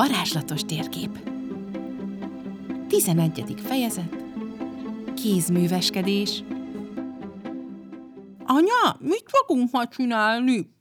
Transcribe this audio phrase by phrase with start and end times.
[0.00, 1.18] Varázslatos térkép
[2.88, 3.54] 11.
[3.56, 4.16] fejezet
[5.14, 6.42] Kézműveskedés
[8.44, 10.74] Anya, mit fogunk ma csinálni?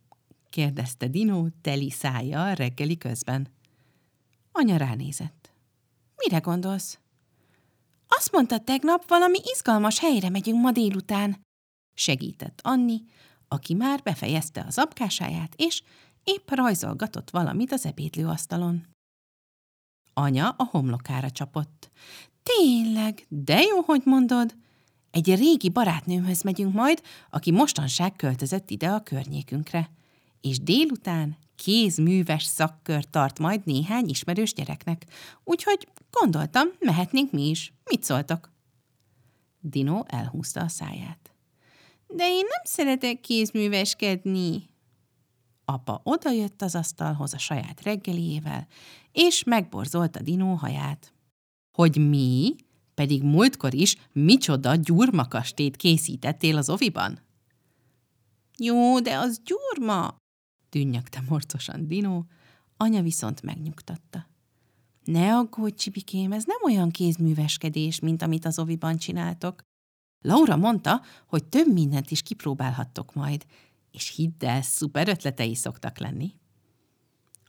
[0.49, 3.47] kérdezte Dino teli szája reggeli közben.
[4.51, 5.53] Anya ránézett.
[6.15, 6.99] Mire gondolsz?
[8.07, 11.41] Azt mondta tegnap, valami izgalmas helyre megyünk ma délután.
[11.93, 13.01] Segített Anni,
[13.47, 15.81] aki már befejezte az apkásáját, és
[16.23, 18.97] épp rajzolgatott valamit az ebédlőasztalon.
[20.19, 21.91] Anya a homlokára csapott.
[22.43, 24.55] Tényleg, de jó, hogy mondod.
[25.11, 29.89] Egy régi barátnőmhöz megyünk majd, aki mostanság költözött ide a környékünkre.
[30.41, 35.05] És délután kézműves szakkör tart majd néhány ismerős gyereknek.
[35.43, 37.73] Úgyhogy gondoltam, mehetnénk mi is.
[37.89, 38.51] Mit szóltok?
[39.59, 41.31] Dino elhúzta a száját.
[42.07, 44.68] De én nem szeretek kézműveskedni.
[45.69, 48.67] Apa odajött az asztalhoz a saját reggeliével,
[49.11, 51.13] és megborzolta Dino haját.
[51.77, 52.55] Hogy mi?
[52.93, 57.19] Pedig múltkor is micsoda gyurmakastét készítettél az oviban?
[58.57, 60.15] Jó, de az gyurma,
[60.69, 62.23] tűnnyögte morcosan Dino,
[62.77, 64.27] anya viszont megnyugtatta.
[65.03, 69.61] Ne aggódj, Csibikém, ez nem olyan kézműveskedés, mint amit az oviban csináltok.
[70.21, 73.45] Laura mondta, hogy több mindent is kipróbálhattok majd,
[73.91, 76.33] és hidd el, szuper ötletei szoktak lenni.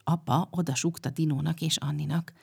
[0.03, 2.33] Apa odasúgta Dinónak és Anninak.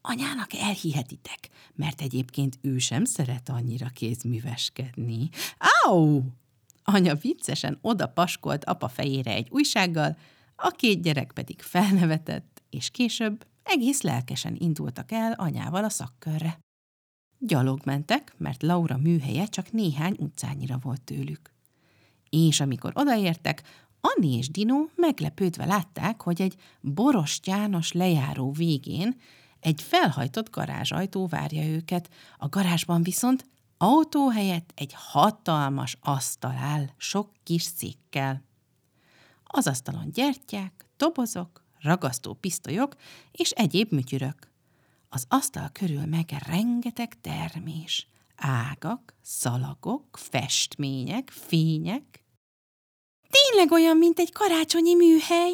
[0.00, 5.28] Anyának elhihetitek, mert egyébként ő sem szeret annyira kézműveskedni.
[5.84, 6.22] Au!
[6.84, 10.16] Anya viccesen oda paskolt apa fejére egy újsággal,
[10.56, 16.58] a két gyerek pedig felnevetett, és később egész lelkesen indultak el anyával a szakkörre.
[17.38, 21.51] Gyalog mentek, mert Laura műhelye csak néhány utcányira volt tőlük.
[22.36, 23.62] És amikor odaértek,
[24.00, 29.16] Anni és Dino meglepődve látták, hogy egy borostyános lejáró végén
[29.60, 33.44] egy felhajtott garázsajtó várja őket, a garázsban viszont
[33.76, 38.42] autó helyett egy hatalmas asztal áll, sok kis székkel.
[39.44, 42.94] Az asztalon gyertyák, dobozok, ragasztó pisztolyok
[43.32, 44.50] és egyéb műtyürök.
[45.08, 52.21] Az asztal körül meg rengeteg termés, ágak, szalagok, festmények, fények.
[53.52, 55.52] Tényleg olyan, mint egy karácsonyi műhely,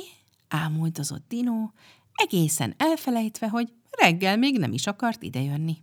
[0.48, 1.70] ámuldozott Dino,
[2.12, 5.76] egészen elfelejtve, hogy reggel még nem is akart idejönni.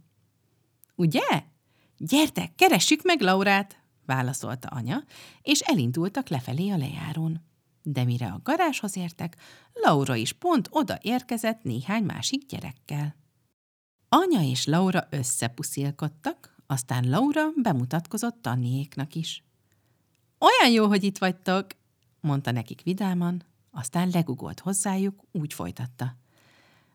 [0.96, 1.44] Ugye?
[1.98, 5.04] Gyertek, keressük meg Laurát, válaszolta anya,
[5.42, 7.42] és elindultak lefelé a lejárón.
[7.82, 9.36] De mire a garázshoz értek,
[9.74, 13.16] Laura is pont oda érkezett néhány másik gyerekkel.
[14.10, 19.44] Anya és Laura összepuszilkodtak, aztán Laura bemutatkozott Tanniéknak is.
[20.40, 21.68] Olyan jó, hogy itt vagytok,
[22.26, 26.16] mondta nekik vidáman, aztán legugolt hozzájuk, úgy folytatta.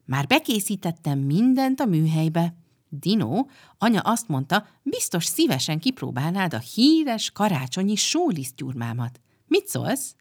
[0.04, 2.54] Már bekészítettem mindent a műhelybe.
[2.88, 3.46] Dino,
[3.78, 9.20] anya azt mondta, biztos szívesen kipróbálnád a híres karácsonyi sólisztgyurmámat.
[9.46, 10.14] Mit szólsz?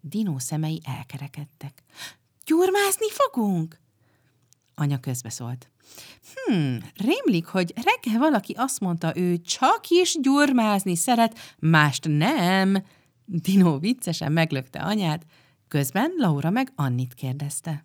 [0.00, 1.82] Dino szemei elkerekedtek.
[2.44, 3.80] Gyurmázni fogunk?
[4.74, 5.70] Anya közbeszólt.
[6.34, 12.84] Hmm, rémlik, hogy reggel valaki azt mondta, ő csak is gyurmázni szeret, mást nem.
[13.24, 15.26] Dino viccesen meglökte anyát,
[15.68, 17.84] közben Laura meg Annit kérdezte.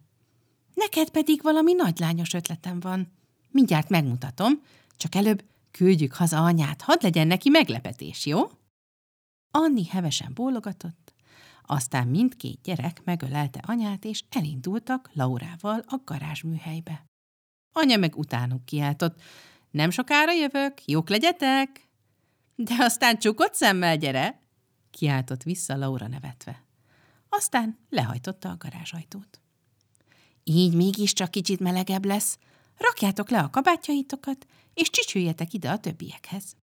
[0.73, 3.11] Neked pedig valami nagylányos ötletem van.
[3.51, 4.61] Mindjárt megmutatom,
[4.97, 8.50] csak előbb küldjük haza anyát, hadd legyen neki meglepetés, jó?
[9.51, 11.13] Anni hevesen bólogatott,
[11.66, 17.06] aztán mindkét gyerek megölelte anyát, és elindultak Laurával a garázsműhelybe.
[17.73, 19.21] Anya meg utánuk kiáltott,
[19.71, 21.89] nem sokára jövök, jók legyetek!
[22.56, 24.41] De aztán csukott szemmel gyere!
[24.91, 26.63] Kiáltott vissza Laura nevetve.
[27.29, 29.39] Aztán lehajtotta a garázsajtót.
[30.44, 32.38] Így mégiscsak kicsit melegebb lesz.
[32.77, 36.55] Rakjátok le a kabátjaitokat, és csicsüljetek ide a többiekhez.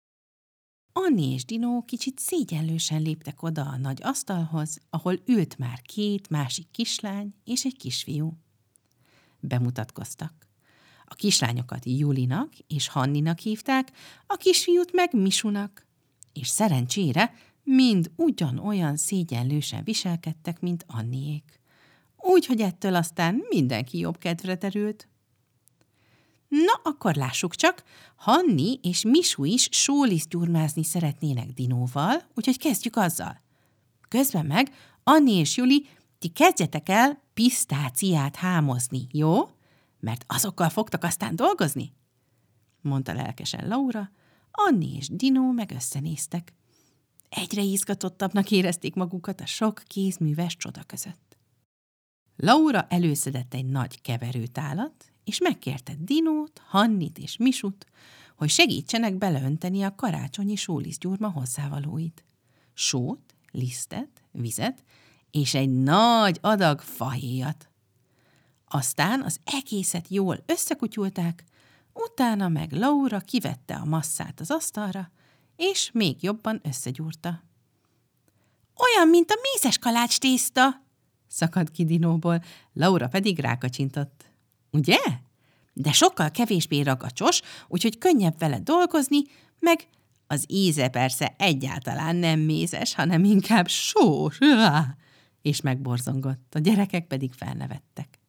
[0.94, 6.72] Anni és Dino kicsit szégyenlősen léptek oda a nagy asztalhoz, ahol ült már két másik
[6.72, 8.38] kislány és egy kisfiú.
[9.40, 10.34] Bemutatkoztak.
[11.06, 13.92] A kislányokat Julinak és Hanninak hívták,
[14.28, 15.86] a kisfiút meg Misunak,
[16.34, 17.34] és szerencsére
[17.66, 21.64] mind ugyanolyan szégyenlősen viselkedtek, mint Anniék
[22.26, 25.08] úgy, hogy ettől aztán mindenki jobb kedvre terült.
[26.48, 27.84] Na, akkor lássuk csak,
[28.16, 33.42] Hanni és Misu is sóliszt gyurmázni szeretnének Dinóval, úgyhogy kezdjük azzal.
[34.08, 34.72] Közben meg
[35.04, 35.88] Anni és Juli,
[36.20, 39.50] ti kezdjetek el pisztáciát hámozni, jó?
[40.00, 41.94] Mert azokkal fogtak aztán dolgozni?
[42.82, 44.12] Mondta lelkesen Laura,
[44.52, 46.54] Anni és Dino meg összenéztek.
[47.36, 51.38] Egyre izgatottabbnak érezték magukat a sok kézműves csoda között.
[52.36, 57.86] Laura előszedett egy nagy keverőtálat, és megkérte Dinót, Hannit és Misut,
[58.36, 62.24] hogy segítsenek beleönteni a karácsonyi sólisztgyurma hozzávalóit.
[62.74, 64.84] Sót, lisztet, vizet
[65.32, 67.70] és egy nagy adag fahéjat.
[68.68, 71.44] Aztán az egészet jól összekutyulták,
[71.94, 75.12] utána meg Laura kivette a masszát az asztalra,
[75.56, 77.44] és még jobban összegyúrta.
[78.76, 80.84] Olyan, mint a mézes kalács tészta,
[81.28, 82.44] szakadt ki Dinóból,
[82.74, 84.26] Laura pedig rákacsintott.
[84.72, 84.98] Ugye?
[85.74, 89.22] De sokkal kevésbé ragacsos, úgyhogy könnyebb vele dolgozni,
[89.60, 89.88] meg
[90.28, 94.38] az íze persze egyáltalán nem mézes, hanem inkább sós.
[95.42, 98.20] És megborzongott, a gyerekek pedig felnevettek.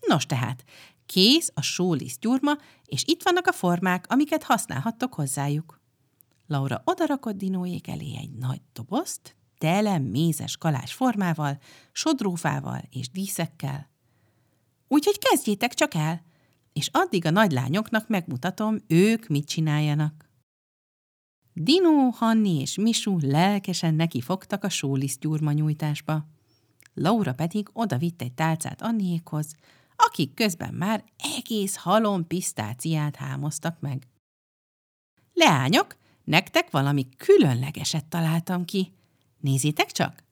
[0.00, 0.64] Nos tehát,
[1.06, 2.52] kész a sólisz gyurma,
[2.84, 5.80] és itt vannak a formák, amiket használhattok hozzájuk.
[6.46, 11.58] Laura odarakott dinóék elé egy nagy dobozt, tele mézes kalás formával,
[11.92, 13.90] sodrófával és díszekkel.
[14.88, 16.22] Úgyhogy kezdjétek csak el,
[16.72, 20.30] és addig a nagylányoknak megmutatom, ők mit csináljanak.
[21.52, 26.26] Dino, Hanni és Misu lelkesen neki fogtak a sólisz gyurma nyújtásba.
[26.94, 29.54] Laura pedig oda vitt egy tálcát Anniékhoz,
[29.96, 31.04] akik közben már
[31.38, 34.06] egész halom pisztáciát hámoztak meg.
[35.32, 35.96] Leányok,
[36.26, 38.92] nektek valami különlegeset találtam ki.
[39.40, 40.24] Nézzétek csak!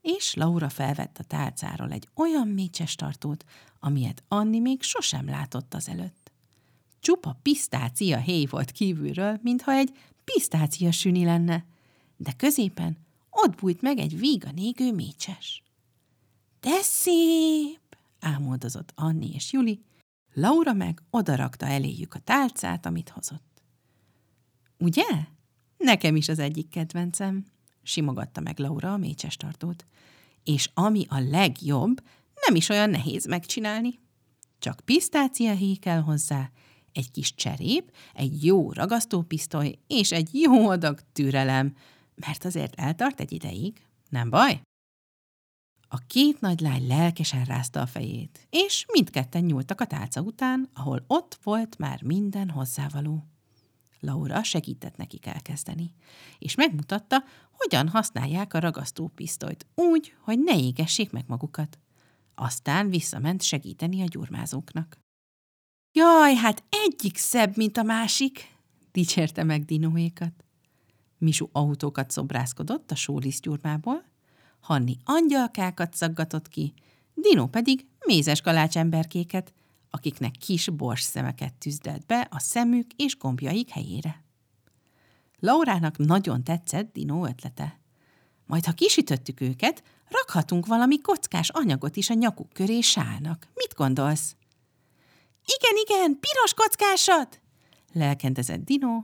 [0.00, 3.44] És Laura felvett a tálcáról egy olyan mécses tartót,
[3.80, 6.32] amilyet Anni még sosem látott az előtt.
[7.00, 9.92] Csupa pisztácia héj volt kívülről, mintha egy
[10.24, 11.64] pisztácia süni lenne,
[12.16, 12.96] de középen
[13.30, 15.62] ott bújt meg egy vígan égő mécses.
[16.60, 17.78] De szép!
[18.20, 19.82] ámoldozott Anni és Juli,
[20.34, 23.49] Laura meg odarakta eléjük a tálcát, amit hozott.
[24.80, 25.04] Ugye?
[25.76, 27.44] Nekem is az egyik kedvencem,
[27.82, 29.86] simogatta meg Laura a mécses tartót.
[30.44, 32.02] És ami a legjobb,
[32.46, 33.98] nem is olyan nehéz megcsinálni.
[34.58, 36.50] Csak pisztácia kell hozzá,
[36.92, 41.76] egy kis cserép, egy jó ragasztópisztoly és egy jó adag türelem,
[42.14, 44.60] mert azért eltart egy ideig, nem baj?
[45.88, 51.04] A két nagy lány lelkesen rázta a fejét, és mindketten nyúltak a tálca után, ahol
[51.06, 53.24] ott volt már minden hozzávaló.
[54.00, 55.94] Laura segített nekik elkezdeni,
[56.38, 61.78] és megmutatta, hogyan használják a ragasztópisztolyt úgy, hogy ne égessék meg magukat.
[62.34, 64.98] Aztán visszament segíteni a gyurmázóknak.
[65.92, 68.56] Jaj, hát egyik szebb, mint a másik,
[68.92, 70.44] dicsérte meg Dinóékat.
[71.18, 74.08] Misu autókat szobrászkodott a sólisztyúrmából,
[74.60, 76.74] Hanni angyalkákat szaggatott ki,
[77.14, 79.52] Dino pedig mézes kalácsemberkéket,
[79.90, 84.24] akiknek kis bors szemeket tűzdelt be a szemük és gombjaik helyére.
[85.38, 87.78] Laurának nagyon tetszett Dino ötlete.
[88.46, 93.48] Majd, ha kisütöttük őket, rakhatunk valami kockás anyagot is a nyakuk köré sálnak.
[93.54, 94.36] Mit gondolsz?
[95.44, 97.40] Igen, igen, piros kockásat!
[97.92, 99.02] Lelkendezett Dino,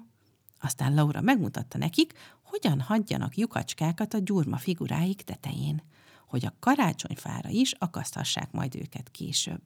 [0.61, 2.13] aztán Laura megmutatta nekik,
[2.43, 5.83] hogyan hagyjanak lyukacskákat a gyurma figuráik tetején,
[6.27, 9.63] hogy a karácsonyfára is akaszthassák majd őket később.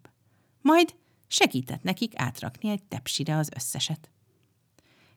[0.60, 0.94] Majd
[1.30, 4.10] segített nekik átrakni egy tepsire az összeset.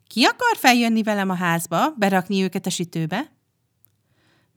[0.07, 3.31] Ki akar feljönni velem a házba, berakni őket a sütőbe?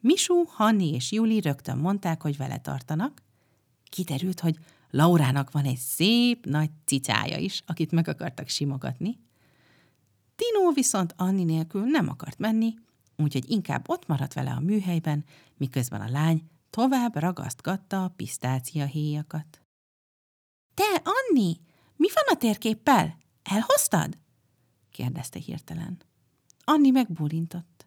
[0.00, 3.22] Misú, Hanni és Juli rögtön mondták, hogy vele tartanak.
[3.90, 4.58] Kiderült, hogy
[4.90, 9.18] Laurának van egy szép nagy cicája is, akit meg akartak simogatni.
[10.36, 12.74] Tino viszont Anni nélkül nem akart menni,
[13.16, 15.24] úgyhogy inkább ott maradt vele a műhelyben,
[15.56, 19.60] miközben a lány tovább ragasztgatta a pisztácia héjakat.
[20.74, 21.60] Te, Anni,
[21.96, 23.18] mi van a térképpel?
[23.42, 24.18] Elhoztad?
[24.90, 26.02] kérdezte hirtelen.
[26.64, 27.86] Anni megbólintott.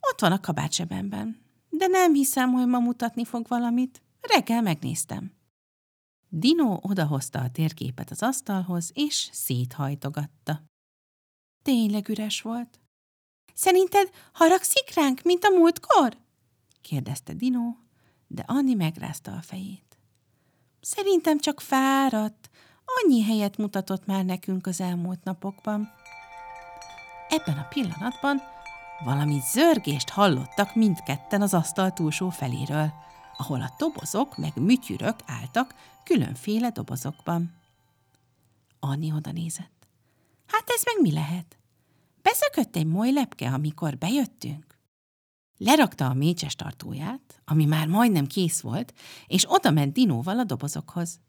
[0.00, 4.02] Ott van a kabátsebemben, de nem hiszem, hogy ma mutatni fog valamit.
[4.20, 5.32] Reggel megnéztem.
[6.28, 10.62] Dino odahozta a térképet az asztalhoz, és széthajtogatta.
[11.62, 12.80] Tényleg üres volt.
[13.54, 16.16] Szerinted haragszik ránk, mint a múltkor?
[16.80, 17.76] kérdezte Dino,
[18.26, 19.91] de Anni megrázta a fejét.
[20.84, 22.50] Szerintem csak fáradt,
[22.84, 25.88] annyi helyet mutatott már nekünk az elmúlt napokban.
[27.28, 28.40] Ebben a pillanatban
[29.04, 32.92] valami zörgést hallottak mindketten az asztal túlsó feléről,
[33.36, 35.74] ahol a dobozok meg műtyürök álltak
[36.04, 37.54] különféle dobozokban.
[38.80, 39.86] Anni oda nézett.
[40.46, 41.56] Hát ez meg mi lehet?
[42.22, 44.71] Beszökött egy moly lepke, amikor bejöttünk?
[45.64, 48.92] Lerakta a mécses tartóját, ami már majdnem kész volt,
[49.26, 51.20] és oda ment Dinóval a dobozokhoz.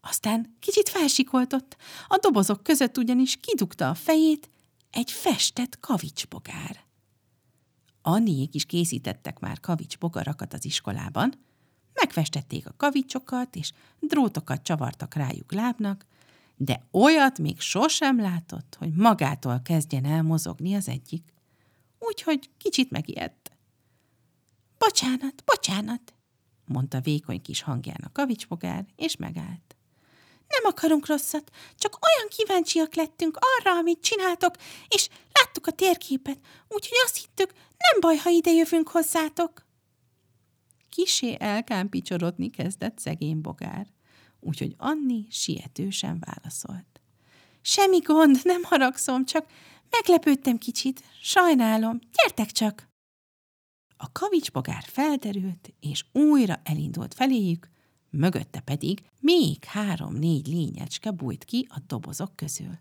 [0.00, 1.76] Aztán kicsit felsikoltott,
[2.08, 4.48] a dobozok között ugyanis kidugta a fejét
[4.90, 6.84] egy festett kavicsbogár.
[8.02, 11.32] Anniék is készítettek már kavicsbogarakat az iskolában,
[11.92, 16.06] megfestették a kavicsokat, és drótokat csavartak rájuk lábnak,
[16.56, 21.32] de olyat még sosem látott, hogy magától kezdjen el mozogni az egyik.
[22.04, 23.50] Úgyhogy kicsit megijedt.
[24.78, 26.14] Bocsánat, bocsánat,
[26.64, 29.76] mondta vékony kis hangján a kavicsbogár, és megállt.
[30.48, 34.54] Nem akarunk rosszat, csak olyan kíváncsiak lettünk arra, amit csináltok,
[34.88, 39.66] és láttuk a térképet, úgyhogy azt hittük, nem baj, ha ide jövünk hozzátok.
[40.88, 43.86] Kisé elkámpicsorodni kezdett szegény bogár,
[44.40, 47.00] úgyhogy Anni sietősen válaszolt.
[47.60, 49.46] Semmi gond, nem haragszom, csak
[50.00, 52.90] meglepődtem kicsit, sajnálom, gyertek csak!
[53.96, 57.70] A kavicsbogár felderült, és újra elindult feléjük,
[58.10, 62.78] mögötte pedig még három-négy lényecske bújt ki a dobozok közül.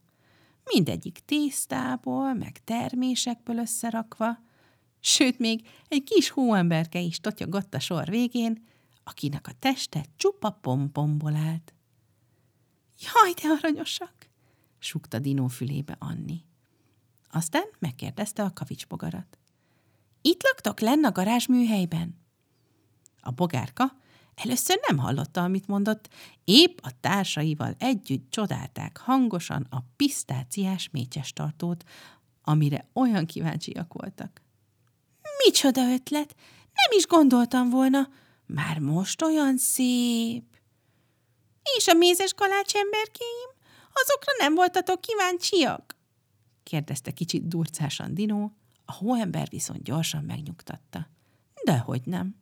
[0.74, 4.40] Mindegyik tésztából, meg termésekből összerakva,
[5.00, 8.68] sőt, még egy kis hóemberke is totyogott a sor végén,
[9.04, 11.74] akinek a teste csupa pompomból állt.
[13.00, 14.30] Jaj, de aranyosak!
[14.80, 16.44] súgta Dinó fülébe Anni.
[17.32, 19.38] Aztán megkérdezte a kavicsbogarat.
[20.22, 22.20] Itt laktok lenn a garázsműhelyben?
[23.20, 23.96] A bogárka
[24.36, 26.10] először nem hallotta, amit mondott,
[26.44, 31.84] épp a társaival együtt csodálták hangosan a pisztáciás mécses tartót,
[32.44, 34.42] amire olyan kíváncsiak voltak.
[35.46, 36.36] Micsoda ötlet!
[36.74, 38.10] Nem is gondoltam volna.
[38.46, 40.44] Már most olyan szép.
[41.78, 43.50] És a mézes kalács emberkéim?
[43.94, 45.96] Azokra nem voltatok kíváncsiak?
[46.72, 48.52] Kérdezte kicsit durcásan Dinó,
[48.86, 51.08] a hóember viszont gyorsan megnyugtatta.
[51.64, 52.36] Dehogy nem.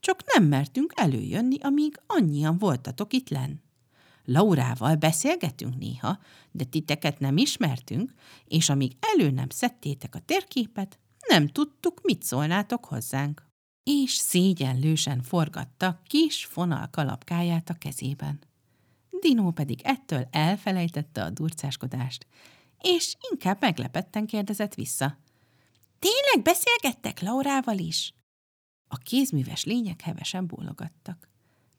[0.00, 3.54] Csak nem mertünk előjönni, amíg annyian voltatok itt lenn.
[4.24, 6.18] Laurával beszélgetünk néha,
[6.50, 8.12] de titeket nem ismertünk,
[8.44, 10.98] és amíg elő nem szedtétek a térképet,
[11.28, 13.46] nem tudtuk, mit szólnátok hozzánk.
[13.82, 18.38] És szégyenlősen forgatta kis fonal kalapkáját a kezében.
[19.20, 22.26] Dinó pedig ettől elfelejtette a durcáskodást,
[22.80, 25.18] és inkább meglepetten kérdezett vissza.
[25.98, 28.14] Tényleg beszélgettek Laurával is?
[28.88, 31.28] A kézműves lények hevesen bólogattak.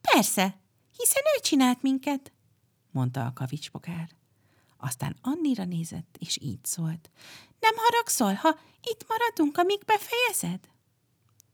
[0.01, 0.60] Persze,
[0.98, 2.31] hiszen ő csinált minket,
[2.91, 4.10] mondta a kavicsbogár.
[4.77, 7.10] Aztán Annira nézett, és így szólt.
[7.60, 10.70] Nem haragszol, ha itt maradunk, amíg befejezed?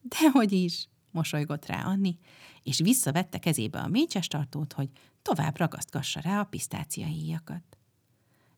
[0.02, 2.20] Dehogy is, mosolygott rá Anni,
[2.64, 4.90] és visszavette kezébe a mécses tartót, hogy
[5.22, 7.78] tovább ragasztkassa rá a pisztáciahéjakat.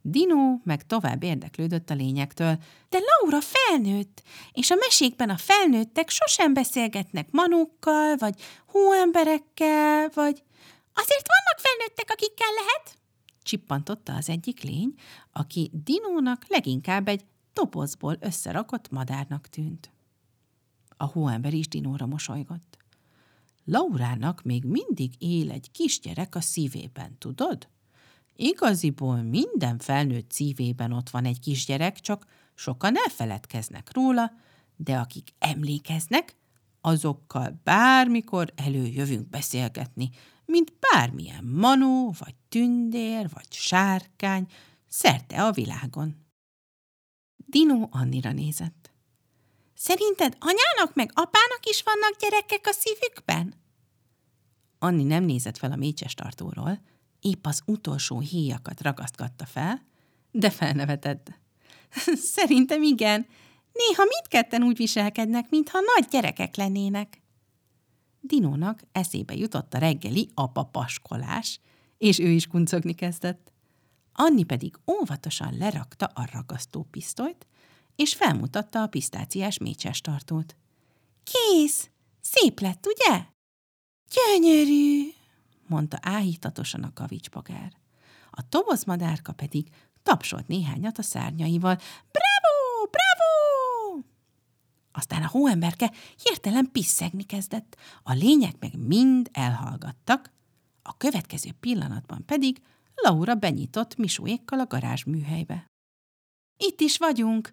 [0.10, 2.58] Dino meg tovább érdeklődött a lényektől,
[2.90, 10.44] de Laura felnőtt, és a mesékben a felnőttek sosem beszélgetnek manókkal, vagy hóemberekkel, vagy...
[10.94, 12.98] Azért vannak felnőttek, akikkel lehet?
[13.44, 14.94] Csippantotta az egyik lény,
[15.32, 19.92] aki Dinónak leginkább egy topozból összerakott madárnak tűnt.
[20.98, 22.78] A hóember is Dinóra mosolygott.
[23.66, 27.68] Laurának még mindig él egy kisgyerek a szívében, tudod?
[28.42, 34.32] Igaziból minden felnőtt szívében ott van egy kisgyerek, csak sokan elfeledkeznek róla,
[34.76, 36.36] de akik emlékeznek,
[36.82, 40.10] azokkal bármikor előjövünk beszélgetni,
[40.46, 44.48] mint bármilyen manó, vagy tündér, vagy sárkány,
[44.88, 46.26] szerte a világon.
[47.36, 48.92] Dino Annira nézett.
[49.74, 53.54] Szerinted anyának meg apának is vannak gyerekek a szívükben?
[54.78, 56.80] Anni nem nézett fel a mécses tartóról,
[57.22, 59.82] épp az utolsó héjakat ragasztgatta fel,
[60.32, 61.32] de felnevetett.
[62.36, 63.28] Szerintem igen.
[63.74, 67.22] Néha mindketten úgy viselkednek, mintha nagy gyerekek lennének.
[68.22, 71.60] Dinónak eszébe jutott a reggeli apa paskolás,
[71.98, 73.52] és ő is kuncogni kezdett.
[74.14, 77.48] Anni pedig óvatosan lerakta a ragasztó pisztolyt,
[77.96, 80.56] és felmutatta a pisztáciás mécses tartót.
[81.24, 81.90] Kész!
[82.22, 83.24] Szép lett, ugye?
[84.10, 85.19] Gyönyörű!
[85.70, 87.74] Mondta áhítatosan a kavicsbogár.
[88.32, 89.68] A tobozmadárka pedig
[90.04, 91.76] tapsolt néhányat a szárnyaival.
[92.12, 92.90] Bravo!
[92.90, 94.04] Bravo!
[94.92, 95.92] Aztán a hóemberke
[96.24, 100.32] hirtelen pisszegni kezdett, a lények meg mind elhallgattak,
[100.82, 102.62] a következő pillanatban pedig
[102.96, 105.66] Laura benyitott misóékkal a garázs műhelybe.
[106.58, 107.50] Itt is vagyunk,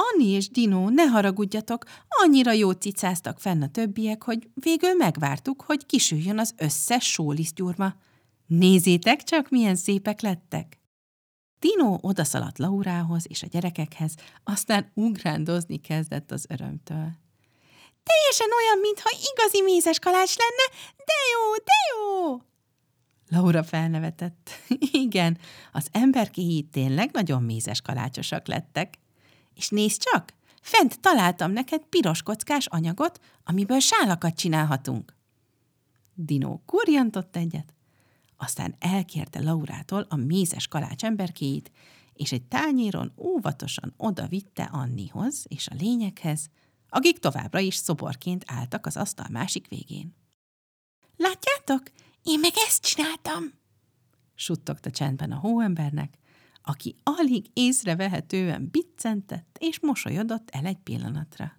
[0.00, 5.86] Anni és Dino, ne haragudjatok, annyira jó cicáztak fenn a többiek, hogy végül megvártuk, hogy
[5.86, 7.94] kisüljön az összes sólisztgyurma.
[8.46, 10.78] Nézzétek csak, milyen szépek lettek!
[11.58, 14.14] Dino odaszaladt Laurához és a gyerekekhez,
[14.44, 17.10] aztán ugrándozni kezdett az örömtől.
[18.02, 22.40] Teljesen olyan, mintha igazi mézes kalács lenne, de jó, de jó!
[23.28, 24.50] Laura felnevetett.
[25.06, 25.38] Igen,
[25.72, 28.98] az emberkéi tényleg nagyon mézes kalácsosak lettek.
[29.58, 35.16] És nézd csak, fent találtam neked piros kockás anyagot, amiből sálakat csinálhatunk.
[36.14, 37.74] Dino kurjantott egyet,
[38.36, 41.70] aztán elkérte Laurától a mézes kalács emberkéjét,
[42.12, 46.50] és egy tányéron óvatosan oda vitte Annihoz és a lényekhez,
[46.88, 50.14] akik továbbra is szoborként álltak az asztal másik végén.
[51.16, 51.82] Látjátok,
[52.22, 53.42] én meg ezt csináltam,
[54.34, 56.18] suttogta csendben a hóembernek,
[56.68, 61.52] aki alig észrevehetően biccentett és mosolyodott el egy pillanatra.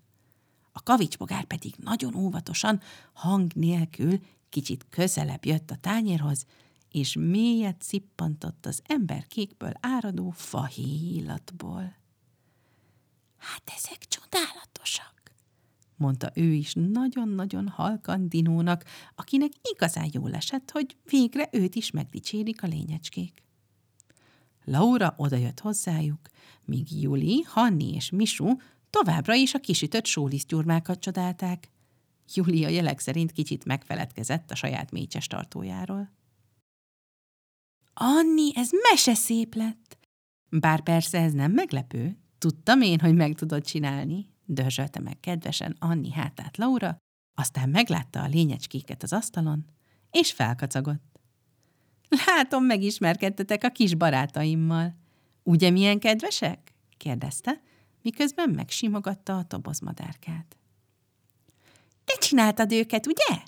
[0.71, 2.81] A kavicsbogár pedig nagyon óvatosan,
[3.13, 6.45] hang nélkül kicsit közelebb jött a tányérhoz,
[6.91, 11.95] és mélyet szippantott az ember kékből áradó fahéjillatból.
[13.37, 15.33] Hát ezek csodálatosak,
[15.95, 18.83] mondta ő is nagyon-nagyon halkan Dinónak,
[19.15, 23.47] akinek igazán jól esett, hogy végre őt is megdicsérik a lényecskék.
[24.69, 26.19] Laura odajött hozzájuk,
[26.65, 28.55] míg Juli, Hanni és Misu
[28.89, 31.71] továbbra is a kisütött sólisztgyurmákat csodálták.
[32.33, 36.11] Juli a jelek szerint kicsit megfeledkezett a saját mécses tartójáról.
[37.93, 39.97] Anni, ez mese szép lett!
[40.49, 46.11] Bár persze ez nem meglepő, tudtam én, hogy meg tudod csinálni, dörzsölte meg kedvesen Anni
[46.11, 46.97] hátát Laura,
[47.37, 49.65] aztán meglátta a lényecskéket az asztalon,
[50.11, 51.18] és felkacagott.
[52.25, 54.95] Látom, megismerkedtetek a kis barátaimmal.
[55.43, 56.73] Ugye milyen kedvesek?
[56.97, 57.61] kérdezte,
[58.01, 60.57] miközben megsimogatta a tobozmadárkát.
[62.05, 63.43] Te csináltad őket, ugye?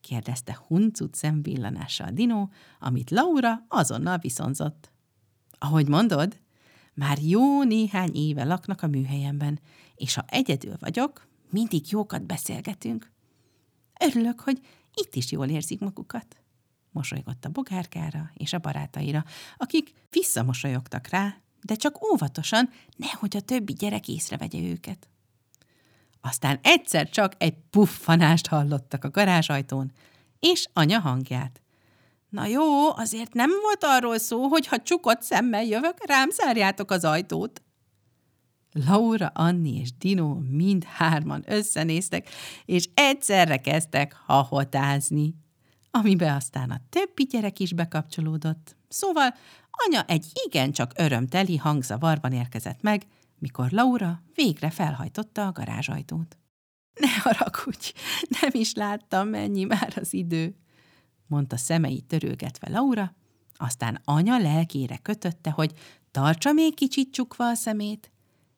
[0.00, 4.90] kérdezte huncut szemvillanással Dino, amit Laura azonnal viszonzott.
[5.58, 6.40] Ahogy mondod,
[6.94, 9.60] már jó néhány éve laknak a műhelyemben,
[9.94, 13.12] és ha egyedül vagyok, mindig jókat beszélgetünk.
[14.00, 14.60] Örülök, hogy
[14.94, 16.36] itt is jól érzik magukat.
[16.96, 19.24] Mosolygott a bogárkára és a barátaira,
[19.56, 25.08] akik visszamosolyogtak rá, de csak óvatosan, nehogy a többi gyerek észrevegye őket.
[26.20, 29.92] Aztán egyszer csak egy puffanást hallottak a garázsajtón,
[30.38, 31.62] és anya hangját.
[32.28, 37.04] Na jó, azért nem volt arról szó, hogy ha csukott szemmel jövök, rám zárjátok az
[37.04, 37.62] ajtót.
[38.72, 42.28] Laura, Anni és Dino mind hárman összenéztek,
[42.64, 45.34] és egyszerre kezdtek hahotázni,
[45.96, 48.76] amibe aztán a többi gyerek is bekapcsolódott.
[48.88, 49.34] Szóval
[49.70, 53.06] anya egy igencsak örömteli hangzavarban érkezett meg,
[53.38, 56.36] mikor Laura végre felhajtotta a garázsajtót.
[57.00, 57.92] Ne haragudj,
[58.40, 60.56] nem is láttam, mennyi már az idő,
[61.26, 63.14] mondta szemei törőgetve Laura,
[63.56, 65.72] aztán anya lelkére kötötte, hogy
[66.10, 68.10] tartsa még kicsit csukva a szemét,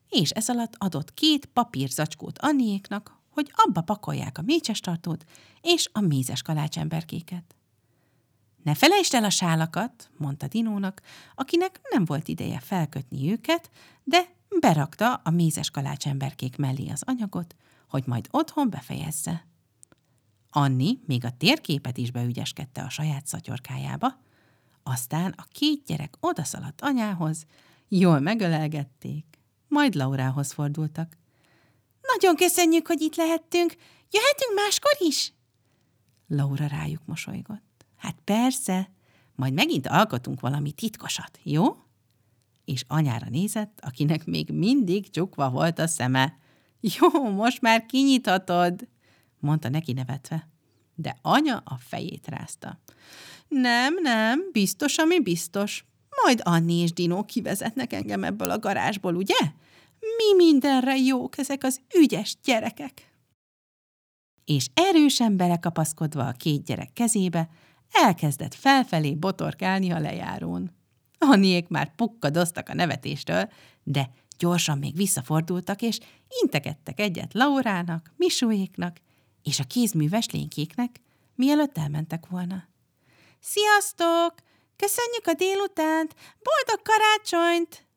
[0.09, 5.25] és ez alatt adott két papírzacskót Anniéknak, hogy abba pakolják a mécsestartót
[5.61, 7.57] és a mézes kalácsemberkéket.
[8.63, 11.03] Ne felejtsd el a sálakat, mondta Dinónak,
[11.35, 13.71] akinek nem volt ideje felkötni őket,
[14.05, 17.55] de berakta a mézes kalácsemberkék mellé az anyagot,
[17.89, 19.47] hogy majd otthon befejezze.
[20.51, 24.21] Anni még a térképet is beügyeskedte a saját szatyorkájába,
[24.83, 27.45] aztán a két gyerek odaszaladt anyához,
[27.89, 29.25] jól megölelgették,
[29.69, 31.18] majd Laurához fordultak.
[32.13, 33.75] Nagyon köszönjük, hogy itt lehettünk.
[34.11, 35.33] Jöhetünk máskor is?
[36.29, 37.85] Laura rájuk mosolygott.
[37.97, 38.91] Hát persze,
[39.35, 41.77] majd megint alkotunk valami titkosat, jó?
[42.65, 46.39] És anyára nézett, akinek még mindig csukva volt a szeme.
[46.81, 48.89] Jó, most már kinyithatod,
[49.39, 50.49] mondta neki nevetve.
[50.95, 52.81] De anya a fejét rázta.
[53.49, 55.85] Nem, nem, biztos, ami biztos.
[56.25, 59.39] Majd Anni és Dino kivezetnek engem ebből a garázsból, ugye?
[60.17, 63.13] Mi mindenre jók ezek az ügyes gyerekek.
[64.45, 67.49] És erősen belekapaszkodva a két gyerek kezébe,
[67.93, 70.71] elkezdett felfelé botorkálni a lejárón.
[71.19, 73.49] Anniék már pukkadoztak a nevetéstől,
[73.83, 75.99] de gyorsan még visszafordultak, és
[76.43, 78.97] integettek egyet Laurának, Misúéknak
[79.43, 81.01] és a kézműves lénykéknek,
[81.35, 82.69] mielőtt elmentek volna.
[83.41, 84.35] Sziasztok!
[84.77, 86.15] Köszönjük a délutánt!
[86.43, 87.88] Boldog karácsonyt!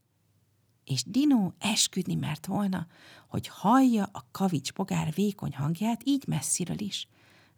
[0.92, 2.88] És Dino esküdni mert volna,
[3.28, 7.08] hogy hallja a kavics pogár vékony hangját így messziről is.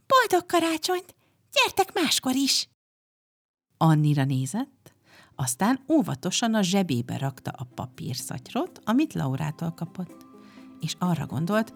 [0.07, 1.15] Boldog karácsonyt!
[1.51, 2.69] Gyertek máskor is!
[3.77, 4.93] Annira nézett,
[5.35, 10.25] aztán óvatosan a zsebébe rakta a papírszatyrot, amit Laurától kapott,
[10.79, 11.73] és arra gondolt,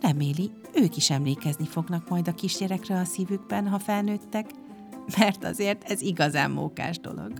[0.00, 4.50] reméli, ők is emlékezni fognak majd a kisgyerekre a szívükben, ha felnőttek,
[5.18, 7.32] mert azért ez igazán mókás dolog.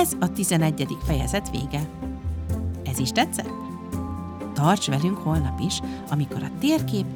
[0.00, 0.96] Ez a 11.
[1.04, 1.88] fejezet vége.
[2.84, 3.52] Ez is tetszett?
[4.54, 7.06] Tarts velünk holnap is, amikor a térkép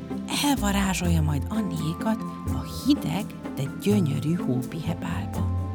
[0.44, 5.68] elvarázsolja majd Anniékat a hideg, de gyönyörű hópihebálba.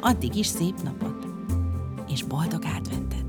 [0.00, 1.26] Addig is szép napot,
[2.08, 3.25] és boldog adventet!